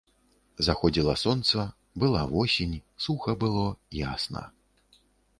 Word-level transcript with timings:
Заходзіла 0.67 1.13
сонца, 1.23 1.65
была 2.03 2.23
восень, 2.31 2.73
суха 3.07 3.35
было, 3.43 3.67
ясна. 3.99 4.43